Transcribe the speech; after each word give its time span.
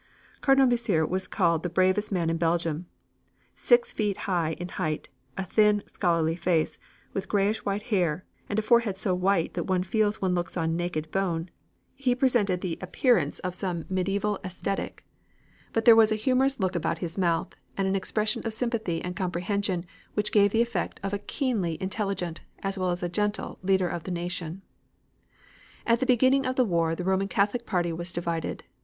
Cardinal 0.41 0.65
Mercier 0.65 1.05
was 1.05 1.27
called 1.27 1.61
the 1.61 1.69
bravest 1.69 2.11
man 2.11 2.31
in 2.31 2.37
Belgium. 2.37 2.87
Six 3.55 3.93
feet 3.93 4.19
five 4.21 4.59
in 4.59 4.69
height, 4.69 5.09
a 5.37 5.45
thin, 5.45 5.83
scholarly 5.85 6.35
face, 6.35 6.79
with 7.13 7.29
grayish 7.29 7.63
white 7.65 7.83
hair, 7.93 8.25
and 8.49 8.57
a 8.57 8.63
forehead 8.63 8.97
so 8.97 9.13
white 9.13 9.53
that 9.53 9.65
one 9.65 9.83
feels 9.83 10.19
one 10.19 10.33
looks 10.33 10.57
on 10.57 10.71
the 10.71 10.75
naked 10.83 11.11
bone, 11.11 11.51
he 11.93 12.15
presented 12.15 12.61
the 12.61 12.79
appearance 12.81 13.37
of 13.41 13.53
some 13.53 13.83
medieval 13.91 14.39
ascetic. 14.43 15.05
But 15.71 15.85
there 15.85 15.95
was 15.95 16.11
a 16.11 16.15
humorous 16.15 16.59
look 16.59 16.75
about 16.75 16.97
his 16.97 17.15
mouth, 17.19 17.49
and 17.77 17.87
an 17.87 17.95
expression 17.95 18.41
of 18.43 18.55
sympathy 18.55 19.03
and 19.03 19.15
comprehension 19.15 19.85
which 20.15 20.31
gave 20.31 20.49
the 20.51 20.63
effect 20.63 20.99
of 21.03 21.13
a 21.13 21.19
keenly 21.19 21.77
intelligent, 21.79 22.41
as 22.63 22.75
well 22.75 22.89
as 22.89 23.07
gentle, 23.11 23.59
leader 23.61 23.87
of 23.87 24.05
the 24.05 24.09
nation. 24.11 24.63
At 25.85 25.99
the 25.99 26.07
beginning 26.07 26.47
of 26.47 26.55
the 26.55 26.65
war 26.65 26.95
the 26.95 27.03
Roman 27.03 27.27
Catholic 27.27 27.67
party 27.67 27.93
was 27.93 28.11
divided. 28.11 28.63